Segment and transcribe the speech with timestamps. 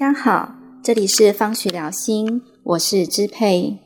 [0.00, 3.76] 大家好，这里是方许聊心，我是支配。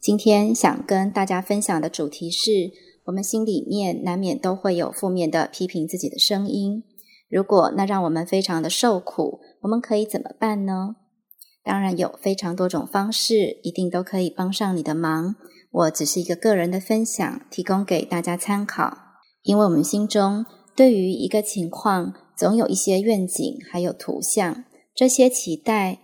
[0.00, 2.72] 今天想跟大家分享的主题是：
[3.04, 6.82] 我们心里面难免都会有负面的批评自己的声音。
[7.28, 10.96] 如果那让我们非常的受苦，我们可以怎么办呢？
[11.62, 15.36] 当然有非常多种方式，一定都可以帮上你的忙。
[15.70, 18.96] 我只是一个个人的分享，提供给大家参考。
[19.44, 26.00] 因为我们心中对于一个情况，总有一些愿景，还有图像，这些期待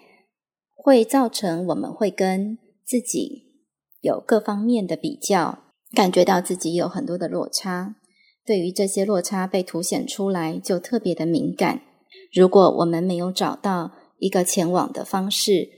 [0.74, 3.44] 会造成我们会跟自己
[4.00, 5.58] 有各方面的比较，
[5.92, 7.96] 感觉到自己有很多的落差。
[8.44, 11.82] 对于这些落差被凸显出来，就特别的敏感。
[12.32, 15.68] 如果我们没有找到一个前往的方式，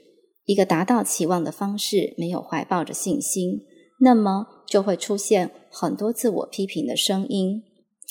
[0.44, 3.62] 一个达到期望的方式，没有怀抱着信心，
[4.00, 7.62] 那么就会出现很多自我批评的声音，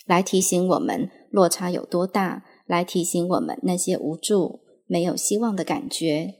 [0.07, 6.35] 来提醒我们落差有多大，来提醒我们那些无助、没有希望的感觉。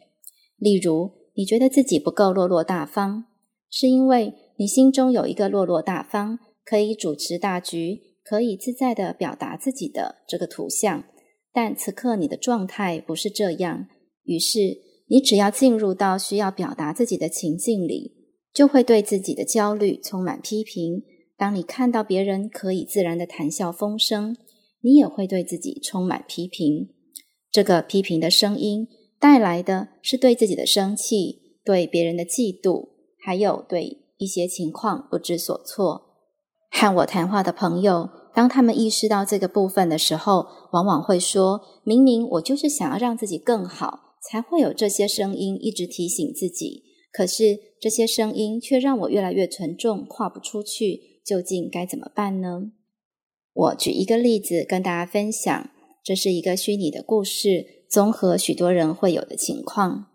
[0.58, 3.26] 例如，你觉得自己不够落落大方，
[3.70, 8.08] 是因为你心中有一个落落大方，可以主持大局。
[8.30, 11.06] 可以自在的表达自己的这个图像，
[11.54, 13.88] 但此刻你的状态不是这样。
[14.26, 18.18] 于是，你只要进入到需要表达自己的情境里，
[18.54, 21.04] 就会对自己的焦虑充满批评。
[21.38, 24.36] 当你看到别人可以自然的谈笑风生，
[24.82, 26.90] 你也会对自己充满批评。
[27.58, 28.88] 这个批评的声音
[29.20, 36.04] 带来的是对自己的生气，对别人的嫉妒，还有对一些情况不知所措。
[36.70, 46.84] 和我谈话的朋友，当他们意识到这个部分的时候，往往会说：“明明我就是想要让自己更好，才会有这些声音一直提醒自己。
[47.12, 51.24] 可是这些声音却让我越来越沉重，跨不出去。
[51.26, 52.74] 究竟该怎么办呢？”
[53.52, 55.72] 我举一个例子跟大家分享，
[56.08, 60.06] 这是一个虚拟的故事，综合许多人会有的情况。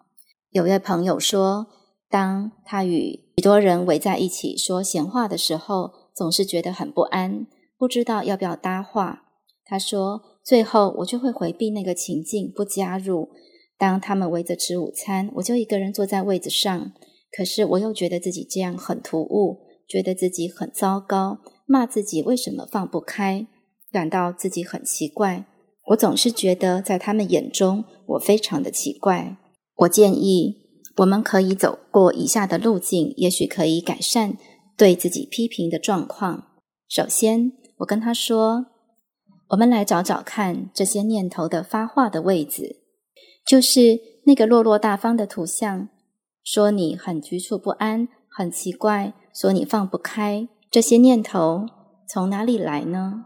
[0.48, 1.66] 有位朋友说，
[2.08, 9.24] 当他与许多人围在一起说闲话的时候，总是觉得很不安，不知道要不要搭话。
[9.66, 13.28] 他说：“最后我就会回避那个情境，不加入。
[13.76, 16.92] 当他们围着吃午餐，我就一个人坐在位子上。
[17.30, 23.46] 可是我又觉得自己这样很突兀，觉得自己很糟糕，骂自己为什么放不开，
[23.92, 25.44] 感到自己很奇怪。
[25.92, 29.36] 我总是觉得在他们眼中我非常的奇怪。
[29.76, 30.56] 我建议
[30.96, 34.36] 我们可以走过以下的路径，也许可以改善。”
[34.74, 36.46] 对自己批评的状况，
[36.88, 38.66] 首先，我跟他说
[39.50, 42.76] ：“我们来找找看这些念头的发话的位置，
[43.46, 45.88] 就是那个落落大方的图像。
[46.42, 50.48] 说你很局促不安，很奇怪，说你放不开。
[50.70, 51.66] 这些念头
[52.08, 53.24] 从哪里来呢？”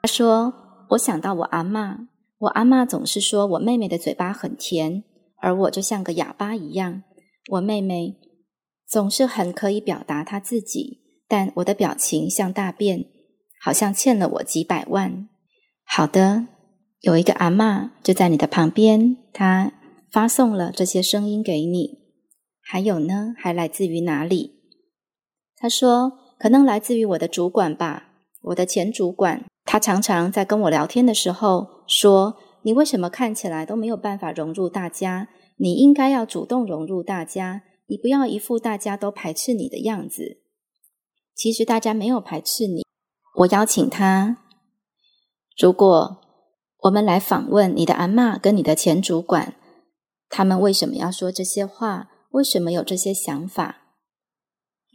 [0.00, 0.54] 他说
[0.90, 2.08] ：“我想到我阿妈，
[2.38, 5.04] 我阿妈总是说我妹妹的嘴巴很甜，
[5.40, 7.02] 而我就像个哑巴一样。
[7.50, 8.16] 我妹妹。”
[8.86, 13.06] 总是很可以表达她自己，但我的表情像大便，
[13.60, 15.26] 好像欠了我几百万。
[15.84, 16.46] 好的，
[17.00, 19.72] 有一个阿妈就在你的旁边，她
[20.12, 21.98] 发送了这些声音给你。
[22.60, 24.52] 还有呢，还来自于哪里？
[25.56, 28.10] 他说，可能来自于我的主管吧，
[28.42, 29.44] 我的前主管。
[29.64, 35.28] 他常常在跟我聊天的时候说：“你为什么看起来都没有办法融入大家？
[35.56, 40.38] 你应该要主动融入大家。”你不要一副大家都排斥你的样子，
[41.34, 42.82] 其实大家没有排斥你。
[43.40, 44.38] 我邀请他，
[45.58, 46.16] 如果
[46.78, 49.54] 我们来访问你的阿妈跟你的前主管，
[50.30, 52.08] 他们为什么要说这些话？
[52.30, 53.82] 为什么有这些想法？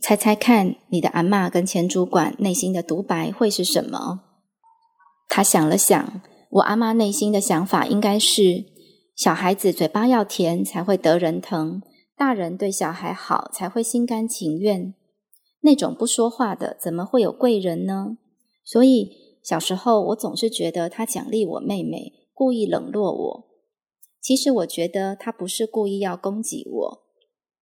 [0.02, 4.22] 猜猜看，你的阿妈跟前主管内心的独白会是什么？
[5.30, 8.66] 他想了想，我阿妈内心的想法应该是：
[9.16, 11.82] 小孩子嘴巴要甜才会得人疼。
[12.18, 14.94] 大人对小孩好才会心甘情愿，
[15.62, 18.18] 那种不说话的怎么会有贵人呢？
[18.66, 23.46] 所以小时候我总是觉得他奖励我妹妹，故意冷落我。
[24.22, 27.04] 其实我觉得他不是故意要攻击我，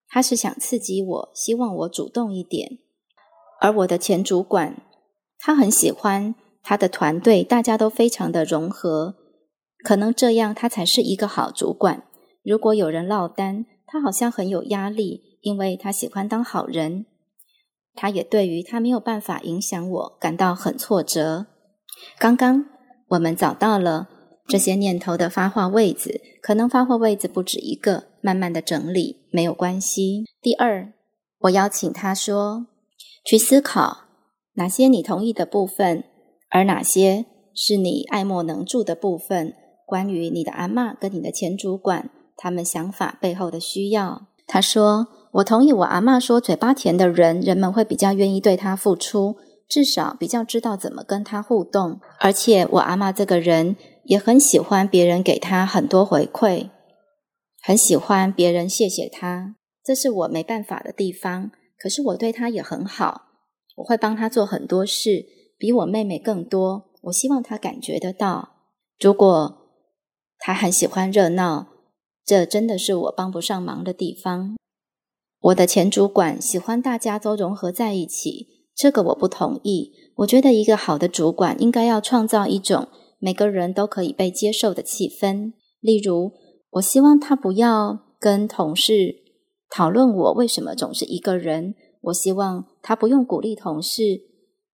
[0.08, 2.80] 他是想刺激我，希望我主动一点。
[3.60, 4.82] 而我的前主管，
[5.38, 6.34] 他很喜欢
[6.70, 9.16] 他的团队，大家都非常的融合，
[9.86, 12.04] 可能这样他才是一个好主管。
[12.44, 17.06] 如果有人落单，他好像很有压力，因为他喜欢当好人。
[17.96, 21.46] 他也对于他没有办法影响我感到很挫折。
[22.20, 22.66] 刚刚
[23.12, 24.10] 我们找到了
[24.46, 30.26] 这些念头的发话位置，可能发话位置不止一个，慢慢的整理没有关系。
[30.42, 30.92] 第二，
[31.40, 32.66] 我邀请他说，
[33.26, 34.00] 去思考
[34.56, 36.04] 哪些你同意的部分，
[36.50, 39.54] 而哪些是你爱莫能助的部分。
[39.86, 42.10] 关于你的阿妈跟你的前主管。
[42.36, 44.28] 他们想法背后的需要。
[44.46, 52.00] 他说：“我同意我阿妈说，嘴巴甜的人，人们会比较愿意对他付出，至少比较知道怎么跟他互动。
[52.20, 56.70] 而且我阿妈这个人也很喜欢别人给他很多回馈，
[57.62, 61.50] 很喜欢别人谢谢他，这是我没办法的地方。
[61.80, 63.24] 可是我对他也很好，
[63.78, 65.26] 我会帮他做很多事，
[65.58, 66.92] 比我妹妹更多。
[67.04, 68.50] 我希望她感觉得到，
[69.00, 69.58] 如果
[70.40, 71.68] 她很喜欢热闹。”
[72.28, 74.58] 这真的是我帮不上忙的地方。
[75.40, 79.94] 我的前主管喜欢大家都融合在一起，这个我不同意。
[80.18, 85.54] 我觉得一个好的主管应该要创造一种每个人都可以被接受的气氛。
[85.80, 86.34] 例如，
[86.72, 89.16] 我希望他不要跟同事
[89.70, 91.76] 讨论我为什么总是一个人。
[92.02, 94.02] 我希望他不用鼓励同事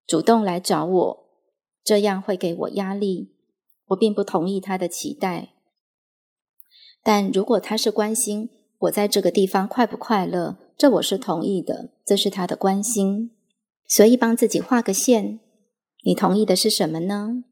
[0.05, 1.25] 主动来找我，
[1.83, 3.31] 这样会给我压力。
[3.87, 5.49] 我并不同意他的期待。
[7.03, 13.31] 但如果他是关心我在这个地方快不快乐，这我是同意的，这是他的关心。
[13.87, 15.39] 所以帮自己画个线。
[16.05, 17.43] 你同意的是什么呢？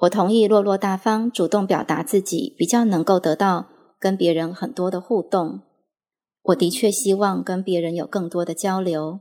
[0.00, 5.60] 我同意落落大方，主动表达自己，比较能够得到跟别人很多的互动。
[6.42, 9.20] 我的确希望跟别人有更多的交流。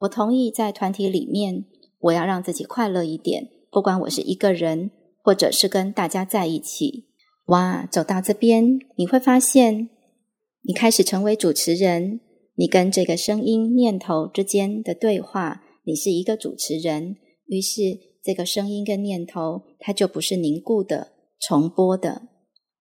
[0.00, 1.64] 我同意在团体里面，
[2.00, 4.90] 我要让自己快乐一点，不管我是一个人，
[5.22, 7.06] 或者是跟大家在一起。
[7.46, 9.88] 哇，走到这边，你会发现，
[10.62, 12.20] 你开始成为主持人。
[12.58, 17.16] 你跟这个声音、念头之间的对话，你是一个主持人。
[17.46, 17.82] 于是，
[18.24, 22.22] 这个声音跟念头，它就不是凝固的、重播的。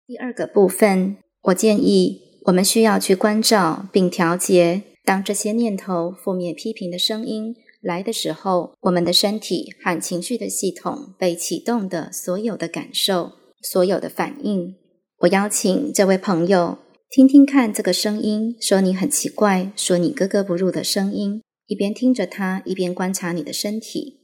[0.05, 13.33] 第二个部分，我建议我们需要去关照并调节，当这些念头、负面批评的声音来的时候，我们的身体和情绪的系统被启动的所有的感受。
[13.61, 14.75] 所有的反应，
[15.19, 16.77] 我邀请这位朋友
[17.09, 21.41] 听听看这个声音，说你很奇怪，说你格格不入的声音。
[21.65, 24.19] 一边听着他，一边观察你的身体。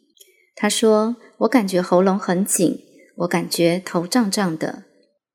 [0.55, 2.77] 他说：“我感觉喉咙很紧，
[3.17, 4.83] 我感觉头胀胀的。”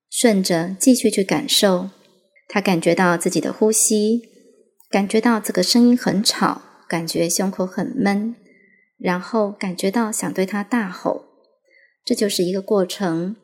[0.09, 1.91] 顺着继续去感受，
[2.47, 4.23] 他感觉到自己的呼吸，
[4.91, 8.37] 感觉到这个声音很吵，感觉胸口很闷，
[8.99, 11.25] 然后感觉到想对他大吼。
[12.05, 13.37] 这就是一个过程。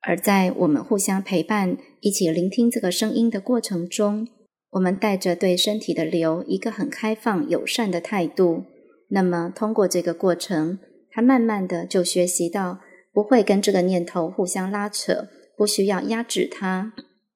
[0.00, 4.28] 而在我们互相陪伴、一起聆听这个声音的过程中，
[4.70, 8.64] 我们带着对身体的流一个很开放、友善的态度。
[9.10, 10.78] 那么，通过这个过程，
[11.10, 12.78] 他慢慢的就学习到
[13.12, 16.92] 不会跟这个念头互相拉扯，不需要压制它，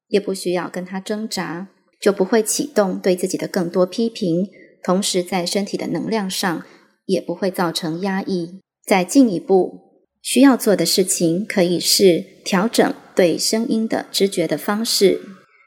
[0.07, 1.69] 也不需要跟他挣扎，
[2.01, 4.49] 就不会启动对自己的更多批评。
[4.83, 6.65] 同时，在身体的能量上
[7.07, 8.61] 也不会造成压抑。
[8.87, 9.91] 再进一步。
[10.23, 15.21] 需要做的事情可以是调整对声音的知觉的方式，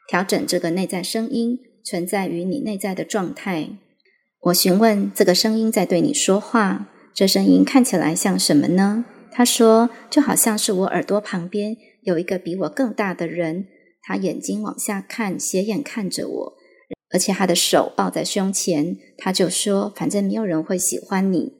[0.07, 3.69] 调整这个内在声音存在于你内在的状态。
[4.41, 9.05] 我询问这个声音在对你说话，这声音看起来像什么呢？
[9.31, 13.65] 他说，就好像是我耳朵旁边有一个比我更大的人，
[14.03, 16.53] 他眼睛往下看，斜眼看着我，
[17.11, 18.97] 而且他的手抱在胸前。
[19.17, 21.53] 他就说，反正没有人会喜欢你。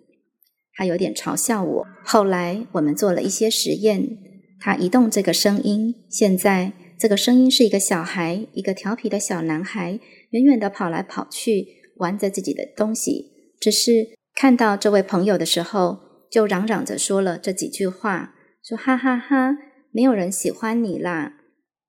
[0.74, 1.88] 他有点嘲笑我。
[2.04, 4.18] 后来我们做了一些实验，
[4.60, 5.96] 他移动这个声音。
[6.10, 10.00] 现在这个声音是一个小孩，一个调皮的小男孩，
[10.32, 13.32] 远远的跑来跑去，玩着自己的东西。
[13.62, 18.34] 只是看到这位朋友的时候，就嚷嚷着说了这几句话
[18.68, 19.56] ：“说哈哈哈，
[19.92, 21.36] 没有人喜欢你啦！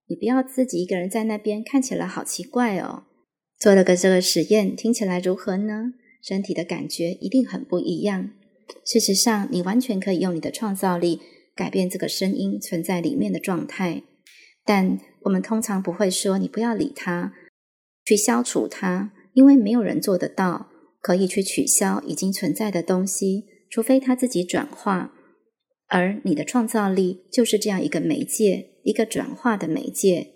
[0.07, 3.05] 你不要自己一个人在那边，看起来好奇怪哦。”
[3.59, 5.93] 做了个这个实验，听起来如何呢？
[6.23, 8.31] 身体的感觉一定很不一样。
[8.85, 11.21] 事实上，你完全可以用你的创造力
[11.55, 14.03] 改变这个声音存在里面的状态，
[14.65, 17.35] 但我们通常不会说你不要理它，
[18.05, 20.69] 去消除它，因为没有人做得到
[21.01, 25.13] 可以去取消已经存在的东西，除非它自己转化。
[25.89, 30.29] 而你的创造力就是这样一个媒介，一个转化的媒介。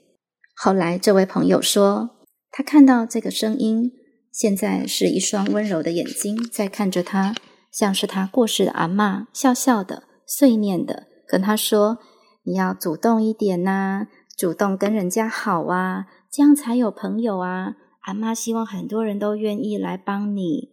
[0.56, 2.16] 后来，这位朋友说，
[2.50, 3.92] 他看到这个声音，
[4.32, 7.34] 现在是一双温柔的眼睛在看着他。
[7.70, 11.98] 像是他过世的阿妈，笑笑的、碎念的跟他说
[12.42, 17.74] ：“你要主动一点呐，主动跟人家好啊，这样才有朋友啊。”
[18.08, 20.70] 阿妈希望很多人都愿意来帮你。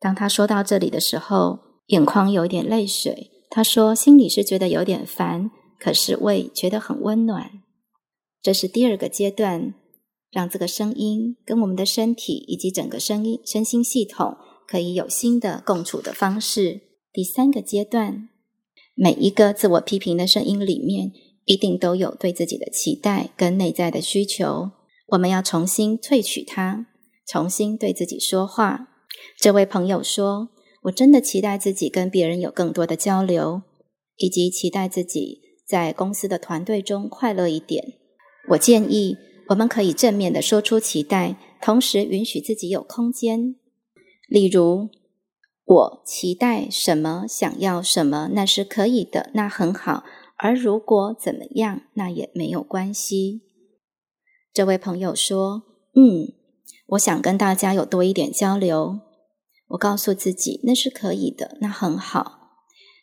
[0.00, 3.30] 当他说到这里的时候，眼眶有点泪水。
[3.48, 5.48] 他说：“心里是觉得有点烦，
[5.82, 7.62] 可是胃觉得很温暖。”
[8.40, 9.74] 这是第二个阶段，
[10.30, 14.36] 让这个声音跟我们的身体以及整个声音身心系统。
[14.64, 16.80] 可以有新的共处的方式。
[17.12, 18.30] 第三个阶段，
[18.94, 21.12] 每一个自我批评的声音里面，
[21.44, 24.70] 一定都有对自己的期待跟内在的需求，
[25.08, 26.86] 我们要重新萃取它，
[27.26, 28.88] 重新对自己说话。
[29.38, 30.48] 这位朋友说
[30.84, 33.60] ：“我真的期待自己跟别人有更多的交流，
[34.16, 35.41] 以及期待自己
[35.72, 37.94] 在公司的团队中快乐一点。”
[38.50, 39.16] 我建议
[39.48, 43.54] 我们可以正面的说出期待，同时允许自己有空间。
[44.28, 44.90] 例如，
[45.64, 50.04] 我期待什么，想要什么，那是可以的，那很好。
[50.36, 53.42] 而如果怎么样，那也没有关系。
[54.52, 55.62] 这位朋友说
[55.96, 56.34] ：“嗯，
[56.88, 59.00] 我想跟大家有多一点交流。”
[59.72, 62.41] 我告诉自己那是可以的，那很好。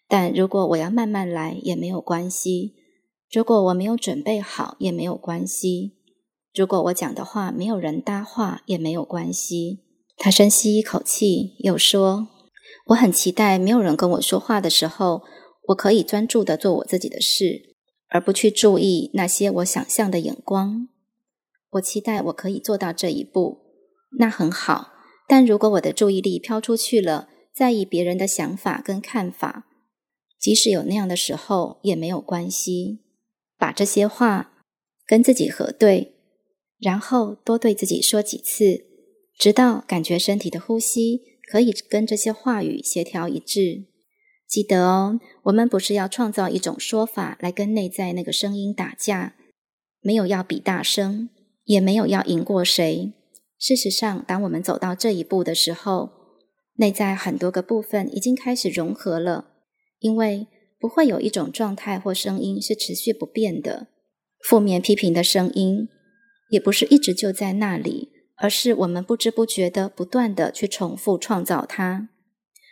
[0.09, 2.73] 但如果我要慢慢来，也没有关系。
[3.31, 5.93] 如果我没有准备好，也没有关系。
[6.53, 9.85] 如果我讲的话没有人搭话，也没有关系。
[10.17, 12.27] 他深吸一口气，又说
[12.89, 15.21] ：“我很期待没有人跟我说话的时候。”
[15.69, 17.75] 我可以专注的做我自己的事，
[18.07, 20.87] 而不去注意那些我想象的眼光。
[21.73, 23.59] 我期待我可以做到这一步，
[24.17, 24.93] 那很好。
[25.27, 29.67] 但如果我的注意力飘出去了，在意别人的想法跟看法，
[30.39, 33.00] 即使有那样的时候也没有关系。
[33.58, 34.53] 把这些话
[35.05, 36.13] 跟自己核对，
[36.79, 38.86] 然后多对自己说几次，
[39.38, 43.86] 直到感觉身体的呼吸可以跟这些话语协调一致。
[44.48, 49.36] 记得哦，我们不是要创造一种说法来跟内在那个声音打架，
[50.01, 51.29] 没有要比大声，
[51.65, 53.13] 也没有要赢过谁。
[53.60, 56.12] 事实上，当我们走到这一步的时候，
[56.77, 59.49] 内在很多个部分已经开始融合了，
[60.00, 60.48] 因为
[60.79, 63.88] 不会有一种状态或声音是持续不变的。
[64.41, 65.89] 负面批评的声音
[66.50, 72.10] 也不是一直就在那里，而是我们不知不觉的不断的去重复创造它。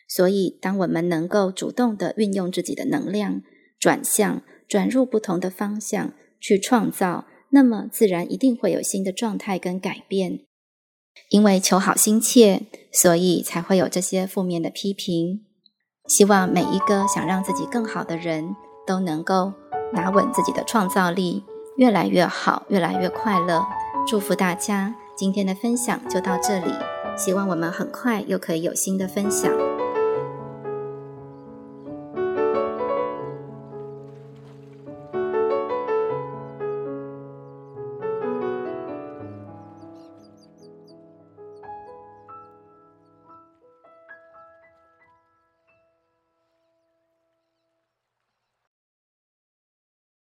[0.08, 3.44] 所以，当我们能够主动的运用自己的能量，
[3.78, 10.46] 转向、转入不同的方向去创造，那么自然一定会有新的状态跟改变。
[11.30, 12.62] 因为求好心切，
[12.94, 15.47] 所以才会有这些负面的批评。
[16.08, 19.52] 希望每一个想让自己更好的人都能够
[19.92, 21.44] 拿稳自己的创造力，
[21.76, 23.66] 越来越好，越来越快乐。
[24.08, 24.96] 祝福大家！
[25.16, 26.74] 今天的分享就到这里，
[27.18, 29.52] 希望我们很快又可以有新的分享。